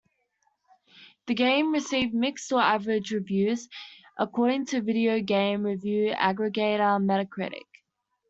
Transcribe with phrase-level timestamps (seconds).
[1.27, 3.69] The game received "mixed or average" reviews,
[4.17, 7.67] according to video game review aggregator Metacritic.